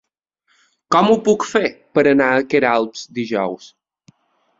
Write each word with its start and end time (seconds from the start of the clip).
Com 0.95 1.09
ho 1.09 1.17
puc 1.27 1.45
fer 1.49 1.69
per 1.97 2.03
anar 2.13 2.31
a 2.37 2.47
Queralbs 2.55 3.05
dijous? 3.19 3.69